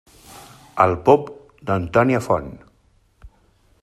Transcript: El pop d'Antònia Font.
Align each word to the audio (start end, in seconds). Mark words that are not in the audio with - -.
El 0.85 0.95
pop 1.09 1.29
d'Antònia 1.71 2.23
Font. 2.31 2.51